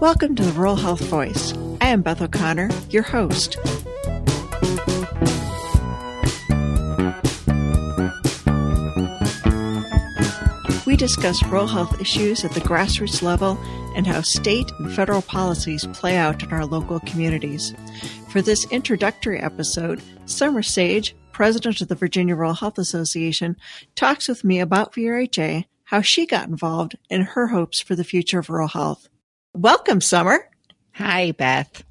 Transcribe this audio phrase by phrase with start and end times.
[0.00, 1.52] Welcome to the Rural Health Voice.
[1.82, 3.58] I am Beth O'Connor, your host.
[10.86, 13.58] We discuss rural health issues at the grassroots level
[13.94, 17.74] and how state and federal policies play out in our local communities.
[18.30, 23.54] For this introductory episode, Summer Sage, president of the Virginia Rural Health Association,
[23.96, 28.38] talks with me about VRHA, how she got involved, and her hopes for the future
[28.38, 29.09] of rural health.
[29.54, 30.48] Welcome, Summer.
[30.92, 31.82] Hi, Beth.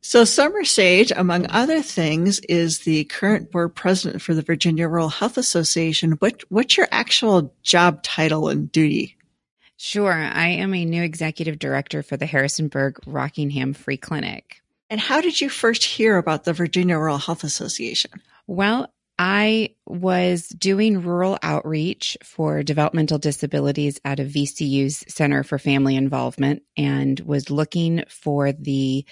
[0.00, 5.08] So, Summer Sage, among other things, is the current board president for the Virginia Rural
[5.08, 6.12] Health Association.
[6.12, 9.16] What, what's your actual job title and duty?
[9.76, 10.12] Sure.
[10.12, 14.62] I am a new executive director for the Harrisonburg Rockingham Free Clinic.
[14.88, 18.12] And how did you first hear about the Virginia Rural Health Association?
[18.46, 18.92] Well,
[19.22, 26.62] I was doing rural outreach for developmental disabilities at a VCU's Center for Family Involvement
[26.74, 29.04] and was looking for the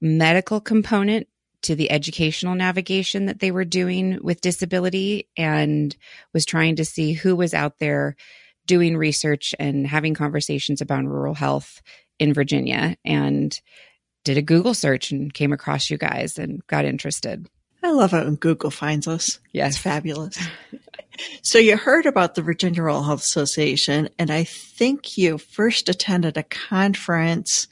[0.00, 1.28] medical component
[1.62, 5.96] to the educational navigation that they were doing with disability and
[6.34, 8.16] was trying to see who was out there
[8.66, 11.80] doing research and having conversations about rural health
[12.18, 13.60] in Virginia and
[14.24, 17.48] did a Google search and came across you guys and got interested.
[17.82, 19.38] I love it when Google finds us.
[19.52, 19.74] Yes.
[19.74, 20.38] It's fabulous.
[21.42, 26.36] so you heard about the Virginia Rural Health Association, and I think you first attended
[26.36, 27.68] a conference.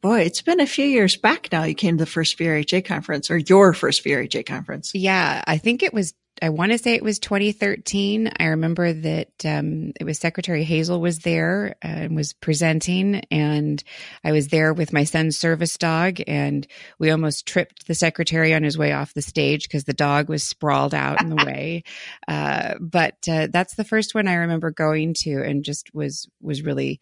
[0.00, 1.64] Boy, it's been a few years back now.
[1.64, 4.92] You came to the first VRHA conference or your first VRHA conference.
[4.94, 6.12] Yeah, I think it was
[6.42, 8.32] I want to say it was 2013.
[8.36, 13.82] I remember that um, it was Secretary Hazel was there and was presenting, and
[14.24, 16.66] I was there with my son's service dog, and
[16.98, 20.42] we almost tripped the secretary on his way off the stage because the dog was
[20.42, 21.84] sprawled out in the way.
[22.26, 26.62] Uh, but uh, that's the first one I remember going to, and just was was
[26.62, 27.00] really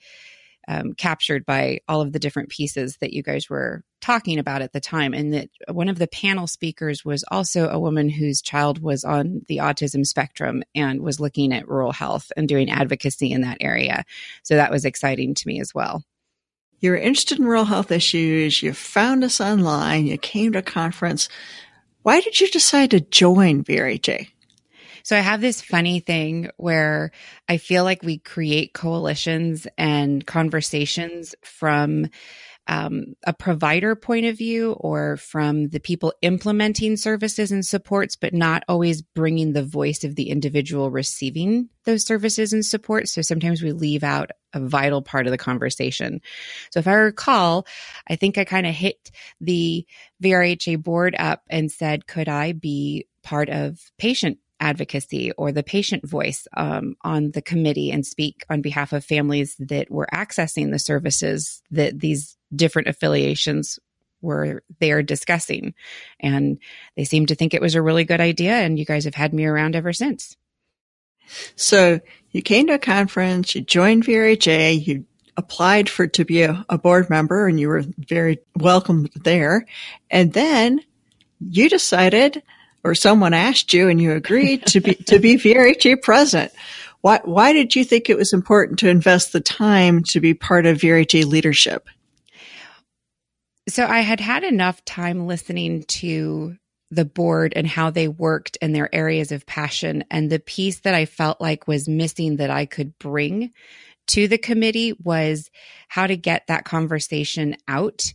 [0.69, 4.73] um, captured by all of the different pieces that you guys were talking about at
[4.73, 5.13] the time.
[5.15, 9.43] And that one of the panel speakers was also a woman whose child was on
[9.49, 14.05] the autism spectrum and was looking at rural health and doing advocacy in that area.
[14.43, 16.05] So that was exciting to me as well.
[16.81, 18.63] You're interested in rural health issues.
[18.63, 20.07] You found us online.
[20.07, 21.29] You came to a conference.
[22.03, 24.29] Why did you decide to join VRHA?
[25.03, 27.13] So I have this funny thing where
[27.49, 32.09] I feel like we create coalitions and conversations from
[32.71, 38.33] um, a provider point of view or from the people implementing services and supports, but
[38.33, 43.13] not always bringing the voice of the individual receiving those services and supports.
[43.13, 46.21] So sometimes we leave out a vital part of the conversation.
[46.71, 47.67] So if I recall,
[48.09, 49.85] I think I kind of hit the
[50.23, 56.07] VRHA board up and said, could I be part of patient advocacy or the patient
[56.07, 60.79] voice um, on the committee and speak on behalf of families that were accessing the
[60.79, 63.79] services that these different affiliations
[64.23, 65.75] were there discussing.
[66.21, 66.59] And
[66.97, 68.53] they seemed to think it was a really good idea.
[68.53, 70.37] And you guys have had me around ever since.
[71.57, 72.01] So
[72.33, 75.07] you came to a conference, you joined VRHA, you
[75.37, 79.65] applied for to be a, a board member and you were very welcome there.
[80.11, 80.81] And then
[81.41, 82.43] you decided
[82.85, 86.53] or someone asked you and you agreed to be to be VRHA president.
[87.01, 90.67] Why why did you think it was important to invest the time to be part
[90.67, 91.89] of VRHA leadership?
[93.69, 96.57] So I had had enough time listening to
[96.91, 100.95] the board and how they worked and their areas of passion and the piece that
[100.95, 103.53] I felt like was missing that I could bring
[104.09, 105.51] to the committee was
[105.87, 108.13] how to get that conversation out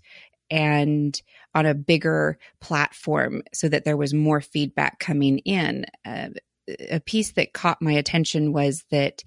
[0.50, 1.22] and
[1.54, 5.86] on a bigger platform so that there was more feedback coming in.
[6.06, 6.30] Uh,
[6.90, 9.24] a piece that caught my attention was that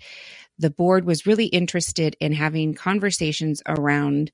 [0.58, 4.32] the board was really interested in having conversations around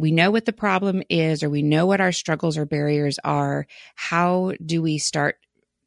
[0.00, 3.66] we know what the problem is or we know what our struggles or barriers are
[3.94, 5.36] how do we start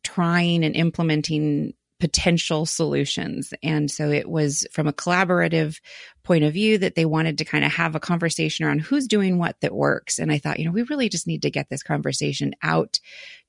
[0.03, 3.53] trying and implementing potential solutions.
[3.61, 5.79] And so it was from a collaborative
[6.23, 9.37] point of view that they wanted to kind of have a conversation around who's doing
[9.37, 10.17] what that works.
[10.17, 12.99] And I thought, you know, we really just need to get this conversation out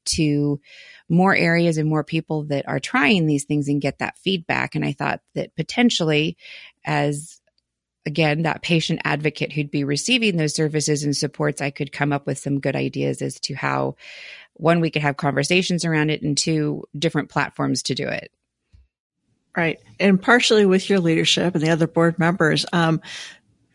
[0.04, 0.60] to
[1.08, 4.74] more areas and more people that are trying these things and get that feedback.
[4.74, 6.36] And I thought that potentially
[6.84, 7.40] as
[8.04, 12.26] again, that patient advocate who'd be receiving those services and supports, I could come up
[12.26, 13.94] with some good ideas as to how
[14.54, 18.30] one, we could have conversations around it and two, different platforms to do it.
[19.56, 19.80] Right.
[20.00, 23.00] And partially with your leadership and the other board members, um,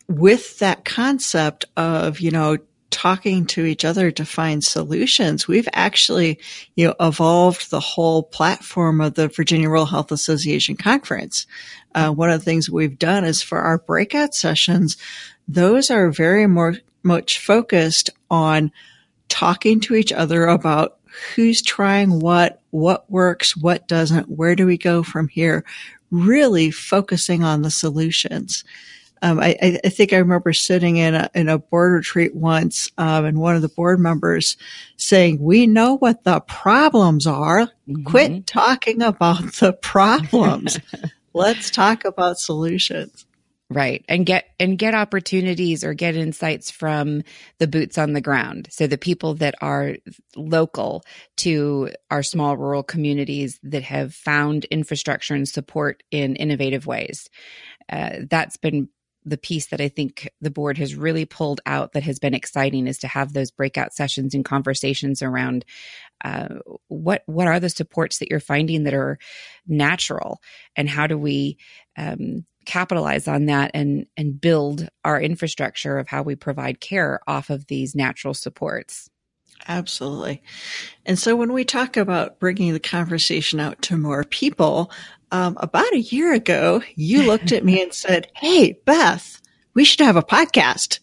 [0.08, 2.58] with that concept of, you know,
[2.90, 5.48] talking to each other to find solutions.
[5.48, 6.40] We've actually,
[6.76, 11.46] you know, evolved the whole platform of the Virginia Rural Health Association conference.
[11.94, 14.98] Uh, one of the things we've done is for our breakout sessions,
[15.48, 18.72] those are very more much focused on
[19.30, 20.97] talking to each other about
[21.36, 25.64] who's trying what, what works, what doesn't, where do we go from here,
[26.12, 28.64] really focusing on the solutions.
[29.22, 33.26] Um, I, I, think I remember sitting in a, in a board retreat once, um,
[33.26, 34.58] and one of the board members
[34.96, 37.62] saying, "We know what the problems are.
[37.90, 38.04] Mm-hmm.
[38.04, 40.80] Quit talking about the problems.
[41.34, 43.27] Let's talk about solutions."
[43.70, 44.06] Right.
[44.08, 47.24] And get and get opportunities or get insights from
[47.60, 48.70] the boots on the ground.
[48.72, 49.98] So the people that are
[50.38, 51.04] local
[51.38, 57.30] to our small rural communities that have found infrastructure and support in innovative ways.
[57.90, 58.88] Uh, that's been
[59.26, 62.88] the piece that I think the board has really pulled out that has been exciting
[62.88, 65.66] is to have those breakout sessions and conversations around
[66.24, 69.20] uh, what what are the supports that you're finding that are
[69.68, 70.40] natural,
[70.78, 71.58] and how do we
[71.98, 77.50] um, capitalize on that and and build our infrastructure of how we provide care off
[77.50, 79.10] of these natural supports.
[79.68, 80.44] Absolutely.
[81.06, 84.92] And so when we talk about bringing the conversation out to more people,
[85.32, 89.42] um, about a year ago, you looked at me and said, Hey, Beth,
[89.74, 91.00] we should have a podcast.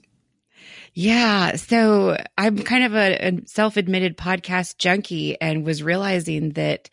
[0.96, 1.56] Yeah.
[1.56, 6.88] So I'm kind of a, a self admitted podcast junkie and was realizing that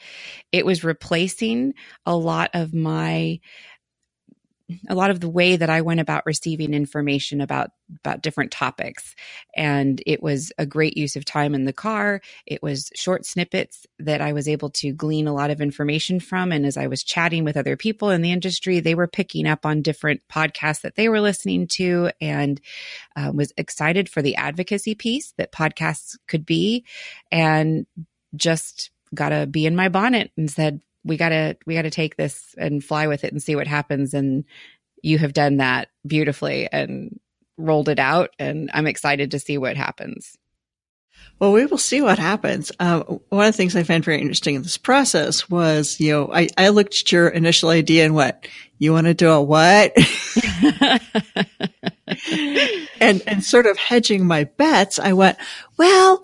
[0.51, 1.75] it was replacing
[2.05, 3.39] a lot of my
[4.89, 9.15] a lot of the way that I went about receiving information about about different topics.
[9.55, 12.21] And it was a great use of time in the car.
[12.45, 16.53] It was short snippets that I was able to glean a lot of information from.
[16.53, 19.65] And as I was chatting with other people in the industry they were picking up
[19.65, 22.61] on different podcasts that they were listening to and
[23.15, 26.85] uh, was excited for the advocacy piece that podcasts could be
[27.31, 27.85] and
[28.35, 32.55] just got to be in my bonnet and said we gotta we gotta take this
[32.57, 34.45] and fly with it and see what happens and
[35.01, 37.19] you have done that beautifully and
[37.57, 40.37] rolled it out and i'm excited to see what happens
[41.39, 42.71] well, we will see what happens.
[42.79, 46.31] Uh, one of the things I found very interesting in this process was, you know,
[46.31, 48.47] I, I looked at your initial idea and what
[48.77, 49.91] you want to do a what,
[52.99, 54.99] and and sort of hedging my bets.
[54.99, 55.39] I went,
[55.77, 56.21] well,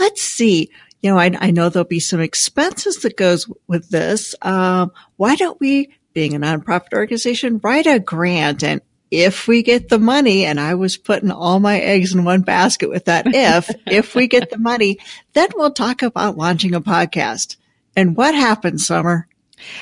[0.00, 0.70] let's see
[1.02, 4.34] you know, I, I know there'll be some expenses that goes with this.
[4.42, 9.88] Um, why don't we, being a nonprofit organization, write a grant and if we get
[9.88, 13.70] the money, and I was putting all my eggs in one basket with that if,
[13.86, 14.98] if we get the money,
[15.32, 17.56] then we'll talk about launching a podcast.
[17.94, 19.28] And what happened, Summer?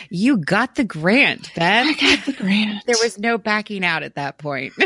[0.08, 1.87] You got the grant, Beth.
[1.87, 2.87] I got the grant.
[2.87, 4.72] There was no backing out at that point.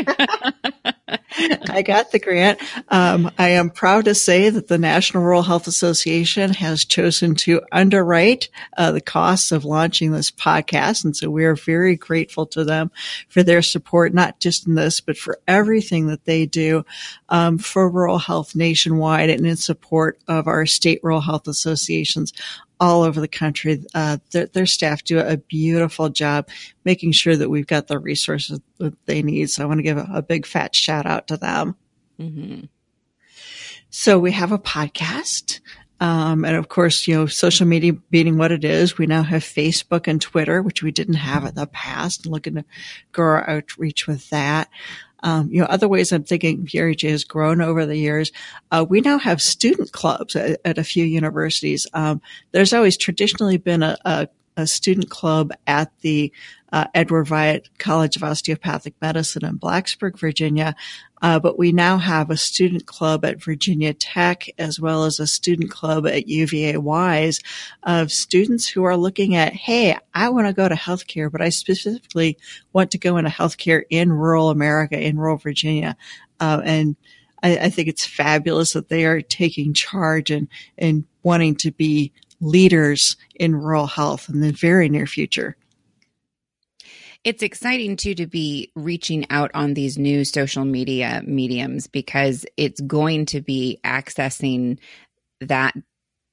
[1.69, 2.59] I got the grant.
[2.89, 7.61] Um, I am proud to say that the National Rural Health Association has chosen to
[7.71, 11.05] underwrite uh, the costs of launching this podcast.
[11.05, 12.91] And so we are very grateful to them
[13.29, 16.85] for their support, not just in this, but for everything that they do
[17.29, 22.33] um, for rural health nationwide and in support of our state rural health associations
[22.79, 23.83] all over the country.
[23.93, 26.47] Uh, their, their, staff do a beautiful job
[26.85, 29.49] making sure that we've got the resources that they need.
[29.49, 31.75] So I want to give a, a big fat shout out to them.
[32.19, 32.65] Mm-hmm.
[33.89, 35.59] So we have a podcast.
[36.01, 39.43] Um, and of course, you know, social media being what it is, we now have
[39.43, 42.25] Facebook and Twitter, which we didn't have in the past.
[42.25, 42.65] Looking to
[43.11, 44.69] grow our outreach with that.
[45.23, 48.31] Um, you know, other ways I'm thinking VRHA has grown over the years.
[48.71, 51.87] Uh, we now have student clubs at, at a few universities.
[51.93, 52.21] Um,
[52.51, 56.31] there's always traditionally been a, a, a student club at the
[56.93, 60.75] Edward Via College of Osteopathic Medicine in Blacksburg, Virginia.
[61.21, 65.27] Uh, but we now have a student club at Virginia Tech as well as a
[65.27, 67.41] student club at UVA Wise
[67.83, 71.49] of students who are looking at, hey, I want to go to healthcare, but I
[71.49, 72.37] specifically
[72.71, 75.97] want to go into healthcare in rural America, in rural Virginia.
[76.39, 76.95] Uh, and
[77.43, 80.47] I, I think it's fabulous that they are taking charge and,
[80.77, 85.57] and wanting to be leaders in rural health in the very near future
[87.23, 92.79] it's exciting too to be reaching out on these new social media mediums because it's
[92.81, 94.79] going to be accessing
[95.41, 95.73] that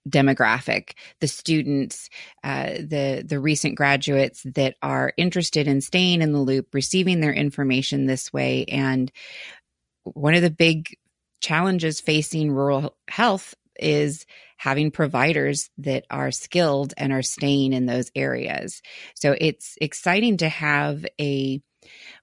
[0.08, 2.08] demographic the students
[2.44, 7.32] uh, the the recent graduates that are interested in staying in the loop receiving their
[7.32, 8.64] information this way.
[8.66, 9.10] And
[10.04, 10.96] one of the big
[11.40, 18.10] challenges facing rural health is having providers that are skilled and are staying in those
[18.14, 18.82] areas.
[19.14, 21.60] So it's exciting to have a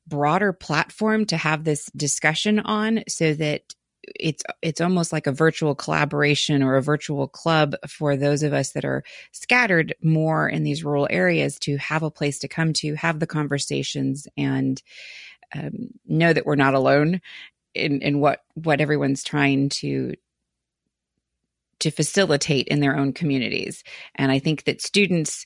[0.07, 5.75] broader platform to have this discussion on so that it's it's almost like a virtual
[5.75, 10.83] collaboration or a virtual club for those of us that are scattered more in these
[10.83, 14.81] rural areas to have a place to come to have the conversations and
[15.55, 17.21] um, know that we're not alone
[17.73, 20.13] in in what what everyone's trying to
[21.83, 23.83] to facilitate in their own communities
[24.15, 25.45] and i think that students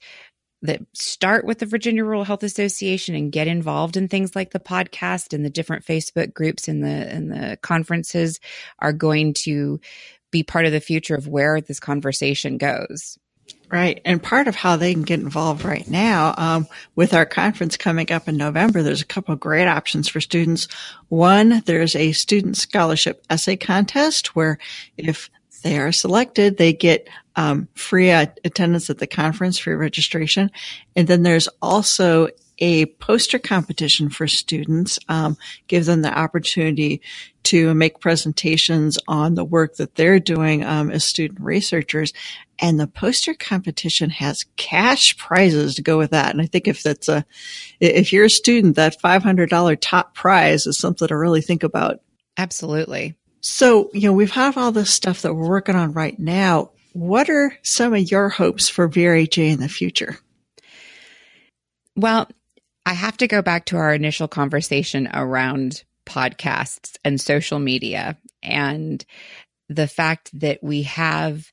[0.63, 4.59] that start with the Virginia Rural Health Association and get involved in things like the
[4.59, 8.39] podcast and the different Facebook groups and the and the conferences
[8.79, 9.79] are going to
[10.31, 13.17] be part of the future of where this conversation goes.
[13.69, 14.01] Right.
[14.05, 18.11] And part of how they can get involved right now, um, with our conference coming
[18.11, 20.67] up in November, there's a couple of great options for students.
[21.09, 24.57] One, there's a student scholarship essay contest where
[24.97, 25.29] if
[25.67, 30.49] they are selected, they get um, free attendance at the conference, free registration.
[30.95, 37.01] And then there's also a poster competition for students, um, give them the opportunity
[37.43, 42.13] to make presentations on the work that they're doing um, as student researchers.
[42.59, 46.31] And the poster competition has cash prizes to go with that.
[46.31, 47.25] And I think if that's a,
[47.81, 51.99] if you're a student, that $500 top prize is something to really think about.
[52.37, 53.15] Absolutely.
[53.49, 56.71] So, you know, we've had all this stuff that we're working on right now.
[56.91, 60.17] What are some of your hopes for VRHA in the future?
[61.95, 62.29] Well,
[62.85, 69.03] I have to go back to our initial conversation around podcasts and social media and
[69.69, 71.51] the fact that we have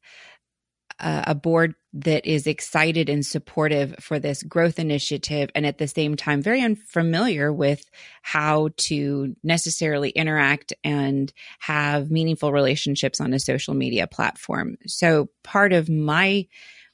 [0.99, 6.17] a board that is excited and supportive for this growth initiative and at the same
[6.17, 7.89] time very unfamiliar with
[8.23, 14.77] how to necessarily interact and have meaningful relationships on a social media platform.
[14.87, 16.49] So part of my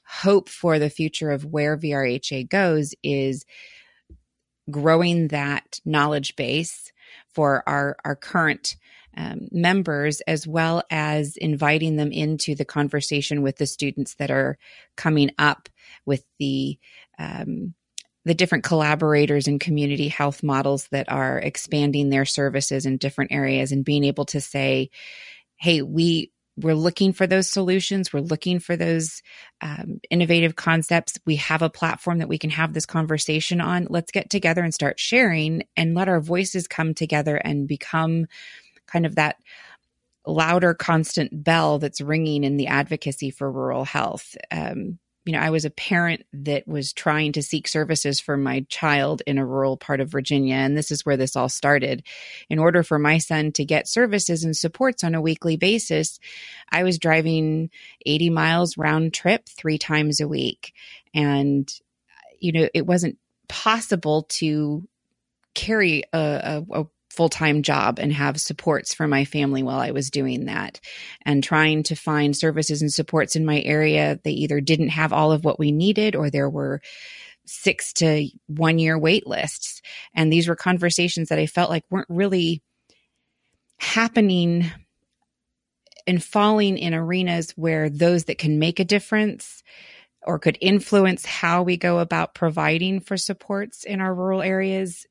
[0.05, 3.43] hope for the future of where VRHA goes is
[4.69, 6.91] growing that knowledge base
[7.33, 8.75] for our, our current
[9.15, 14.57] um, members as well as inviting them into the conversation with the students that are
[14.95, 15.69] coming up
[16.05, 16.77] with the
[17.19, 17.73] um,
[18.23, 23.71] the different collaborators and community health models that are expanding their services in different areas
[23.71, 24.89] and being able to say
[25.57, 28.11] hey we we're looking for those solutions.
[28.11, 29.21] We're looking for those
[29.61, 31.17] um, innovative concepts.
[31.25, 33.87] We have a platform that we can have this conversation on.
[33.89, 38.27] Let's get together and start sharing and let our voices come together and become
[38.87, 39.37] kind of that
[40.25, 44.35] louder constant bell that's ringing in the advocacy for rural health.
[44.51, 48.65] Um, you know, I was a parent that was trying to seek services for my
[48.69, 50.55] child in a rural part of Virginia.
[50.55, 52.03] And this is where this all started.
[52.49, 56.19] In order for my son to get services and supports on a weekly basis,
[56.71, 57.69] I was driving
[58.05, 60.73] 80 miles round trip three times a week.
[61.13, 61.71] And,
[62.39, 64.87] you know, it wasn't possible to
[65.53, 69.91] carry a, a, a full time job and have supports for my family while I
[69.91, 70.79] was doing that
[71.25, 74.19] and trying to find services and supports in my area.
[74.23, 76.81] They either didn't have all of what we needed or there were
[77.45, 79.81] six to one year wait lists.
[80.15, 82.63] And these were conversations that I felt like weren't really
[83.77, 84.71] happening
[86.07, 89.63] and falling in arenas where those that can make a difference
[90.23, 95.07] or could influence how we go about providing for supports in our rural areas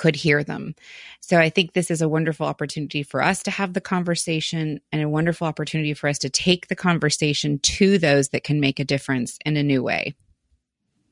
[0.00, 0.74] could hear them.
[1.20, 5.02] So I think this is a wonderful opportunity for us to have the conversation and
[5.02, 8.84] a wonderful opportunity for us to take the conversation to those that can make a
[8.84, 10.14] difference in a new way.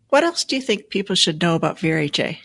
[0.08, 2.38] What else do you think people should know about VRHA?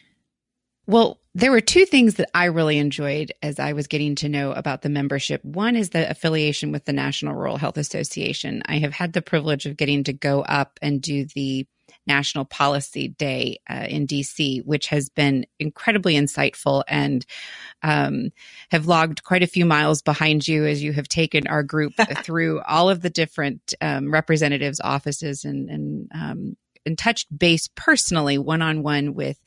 [0.86, 4.52] Well, there were two things that I really enjoyed as I was getting to know
[4.52, 5.46] about the membership.
[5.46, 8.64] One is the affiliation with the National Rural Health Association.
[8.66, 11.66] I have had the privilege of getting to go up and do the
[12.08, 17.26] National Policy Day uh, in DC, which has been incredibly insightful and
[17.82, 18.32] um,
[18.72, 21.94] have logged quite a few miles behind you as you have taken our group
[22.24, 28.38] through all of the different um, representatives' offices and, and um, and touched base personally
[28.38, 29.40] one on one with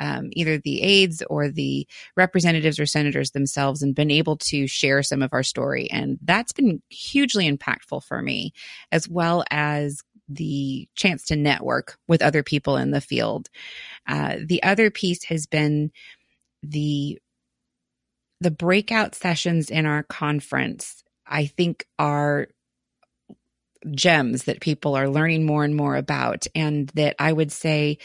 [0.00, 1.86] um, either the aides or the
[2.16, 5.90] representatives or senators themselves and been able to share some of our story.
[5.90, 8.52] And that's been hugely impactful for me,
[8.90, 13.48] as well as the chance to network with other people in the field.
[14.06, 15.90] Uh, the other piece has been
[16.62, 17.18] the
[18.40, 21.02] the breakout sessions in our conference.
[21.26, 22.48] I think are
[23.90, 27.98] gems that people are learning more and more about, and that I would say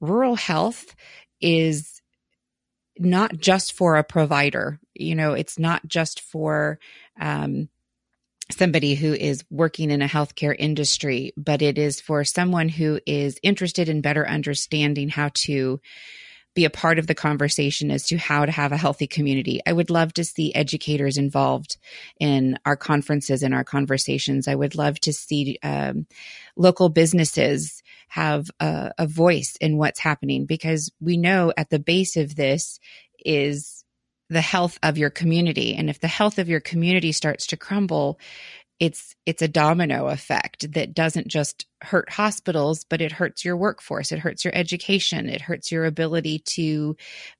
[0.00, 0.94] rural health
[1.40, 2.00] is
[2.98, 4.80] not just for a provider.
[4.94, 6.78] You know, it's not just for
[7.20, 7.68] um,
[8.50, 13.38] somebody who is working in a healthcare industry, but it is for someone who is
[13.42, 15.80] interested in better understanding how to
[16.54, 19.60] be a part of the conversation as to how to have a healthy community.
[19.66, 21.76] I would love to see educators involved
[22.18, 24.48] in our conferences and our conversations.
[24.48, 26.06] I would love to see um,
[26.56, 32.16] local businesses have a, a voice in what's happening because we know at the base
[32.16, 32.80] of this
[33.22, 33.75] is
[34.28, 35.74] the health of your community.
[35.74, 38.18] And if the health of your community starts to crumble,
[38.78, 44.12] it's it's a domino effect that doesn't just hurt hospitals but it hurts your workforce.
[44.12, 45.30] It hurts your education.
[45.30, 46.96] It hurts your ability to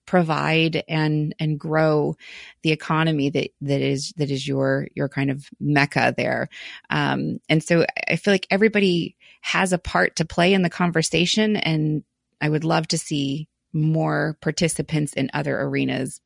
[0.06, 2.16] provide and and grow
[2.62, 6.48] the economy that that is that is your your kind of mecca there.
[6.88, 11.56] Um, and so i feel like everybody has a part to play in the conversation
[11.56, 12.02] and
[12.40, 16.20] i would love to see more participants in other arenas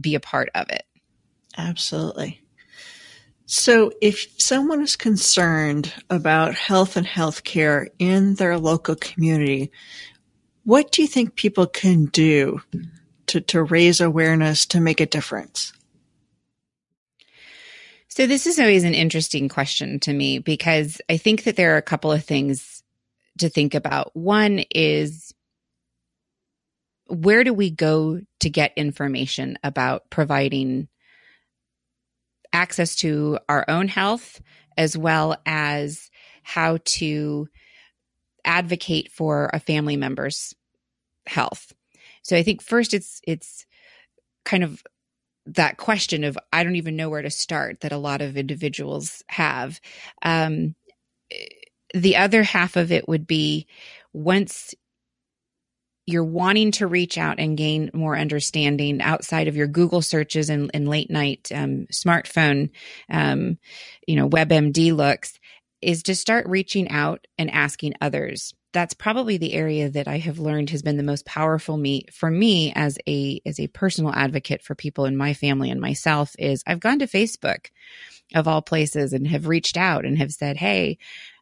[0.00, 0.84] be a part of it
[1.56, 2.42] absolutely
[3.54, 9.70] so, if someone is concerned about health and healthcare in their local community,
[10.64, 12.62] what do you think people can do
[13.26, 15.74] to, to raise awareness to make a difference?
[18.08, 21.78] So, this is always an interesting question to me because I think that there are
[21.78, 22.82] a couple of things
[23.36, 24.16] to think about.
[24.16, 25.34] One is
[27.12, 30.88] where do we go to get information about providing
[32.54, 34.40] access to our own health
[34.78, 36.10] as well as
[36.42, 37.48] how to
[38.46, 40.54] advocate for a family member's
[41.26, 41.74] health.
[42.22, 43.66] So I think first it's it's
[44.46, 44.82] kind of
[45.46, 49.22] that question of I don't even know where to start that a lot of individuals
[49.28, 49.80] have.
[50.22, 50.76] Um,
[51.92, 53.66] the other half of it would be
[54.14, 54.74] once
[56.06, 60.70] you're wanting to reach out and gain more understanding outside of your Google searches and,
[60.74, 62.70] and late night um, smartphone,
[63.08, 63.58] um,
[64.06, 65.38] you know, WebMD looks,
[65.80, 68.52] is to start reaching out and asking others.
[68.72, 72.30] That's probably the area that I have learned has been the most powerful me for
[72.30, 76.62] me as a as a personal advocate for people in my family and myself is
[76.66, 77.66] I've gone to Facebook
[78.34, 80.96] of all places and have reached out and have said, "Hey,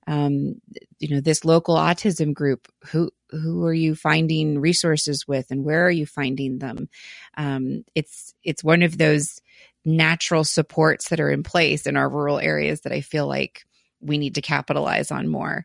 [0.09, 0.61] um,
[0.99, 5.87] you know, this local autism group, who who are you finding resources with, and where
[5.87, 6.89] are you finding them?
[7.37, 9.41] Um, it's it's one of those
[9.85, 13.65] natural supports that are in place in our rural areas that I feel like
[14.01, 15.65] we need to capitalize on more.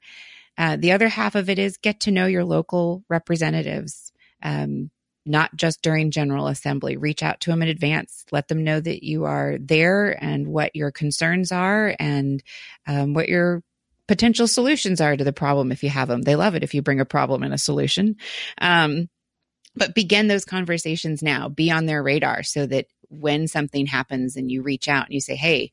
[0.58, 4.12] Uh, the other half of it is get to know your local representatives.
[4.42, 4.92] Um,
[5.26, 6.98] not just during General Assembly.
[6.98, 8.26] Reach out to them in advance.
[8.32, 12.44] Let them know that you are there and what your concerns are and
[12.86, 13.64] um, what your
[14.08, 16.22] potential solutions are to the problem if you have them.
[16.22, 18.18] They love it if you bring a problem and a solution.
[18.60, 19.10] Um,
[19.76, 24.52] but begin those conversations now, be on their radar so that when something happens and
[24.52, 25.72] you reach out and you say, Hey,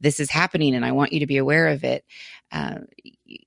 [0.00, 2.04] this is happening and I want you to be aware of it,
[2.52, 2.78] uh,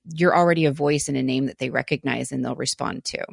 [0.04, 3.24] you're already a voice and a name that they recognize and they'll respond to.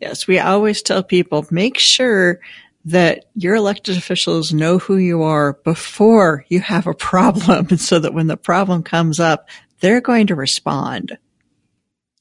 [0.00, 2.40] Yes, we always tell people make sure
[2.84, 8.14] that your elected officials know who you are before you have a problem so that
[8.14, 9.48] when the problem comes up,
[9.80, 11.18] they're going to respond.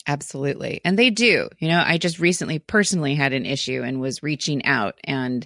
[0.08, 0.82] Absolutely.
[0.84, 1.50] And they do.
[1.60, 4.96] You know, I just recently personally had an issue and was reaching out.
[5.04, 5.46] And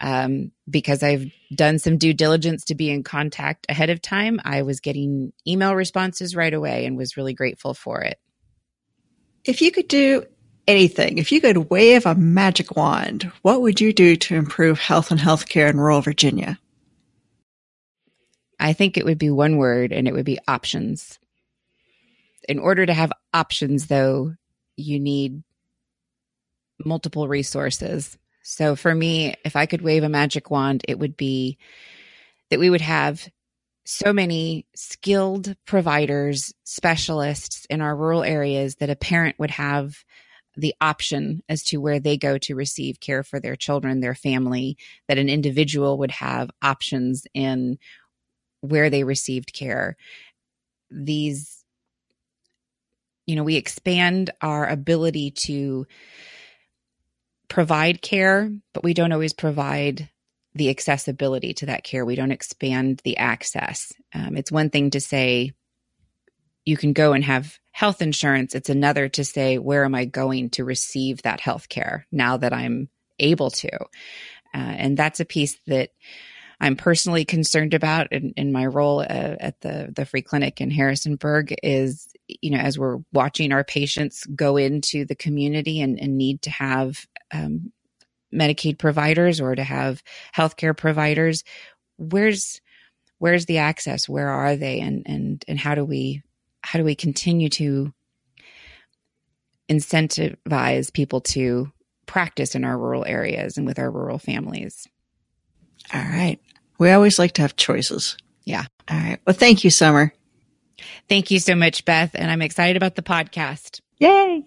[0.00, 4.62] um, because I've done some due diligence to be in contact ahead of time, I
[4.62, 8.18] was getting email responses right away and was really grateful for it.
[9.44, 10.24] If you could do
[10.70, 15.10] anything, if you could wave a magic wand, what would you do to improve health
[15.10, 16.58] and healthcare in rural Virginia?
[18.58, 21.18] I think it would be one word and it would be options.
[22.48, 24.34] In order to have options, though,
[24.76, 25.42] you need
[26.84, 28.16] multiple resources.
[28.42, 31.58] So for me, if I could wave a magic wand, it would be
[32.50, 33.28] that we would have
[33.84, 40.04] so many skilled providers, specialists in our rural areas that a parent would have
[40.60, 44.76] the option as to where they go to receive care for their children, their family,
[45.08, 47.78] that an individual would have options in
[48.60, 49.96] where they received care.
[50.90, 51.64] These,
[53.26, 55.86] you know, we expand our ability to
[57.48, 60.08] provide care, but we don't always provide
[60.54, 62.04] the accessibility to that care.
[62.04, 63.92] We don't expand the access.
[64.14, 65.52] Um, it's one thing to say
[66.64, 70.50] you can go and have health insurance, it's another to say, where am I going
[70.50, 73.74] to receive that health care now that I'm able to?
[74.52, 75.88] Uh, and that's a piece that
[76.60, 79.04] I'm personally concerned about in, in my role uh,
[79.40, 84.26] at the, the free clinic in Harrisonburg is, you know, as we're watching our patients
[84.26, 87.72] go into the community and, and need to have um,
[88.30, 90.02] Medicaid providers or to have
[90.36, 91.44] healthcare providers,
[91.96, 92.60] where's
[93.16, 94.06] where's the access?
[94.06, 94.80] Where are they?
[94.80, 96.22] And and and how do we
[96.62, 97.92] how do we continue to
[99.70, 101.72] incentivize people to
[102.10, 104.88] practice in our rural areas and with our rural families.
[105.94, 106.40] All right.
[106.78, 108.16] We always like to have choices.
[108.44, 108.64] Yeah.
[108.90, 109.20] All right.
[109.24, 110.12] Well, thank you, Summer.
[111.08, 112.10] Thank you so much, Beth.
[112.14, 113.80] And I'm excited about the podcast.
[113.98, 114.44] Yay!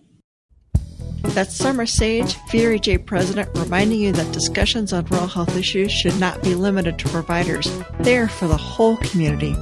[1.23, 6.43] That's Summer Sage, VRHA President, reminding you that discussions on rural health issues should not
[6.43, 7.67] be limited to providers.
[8.01, 9.55] They're for the whole community.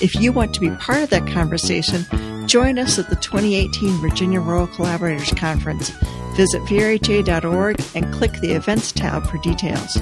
[0.00, 2.04] If you want to be part of that conversation,
[2.48, 5.90] join us at the 2018 Virginia Rural Collaborators Conference.
[6.34, 9.96] Visit VRHA.org and click the Events tab for details.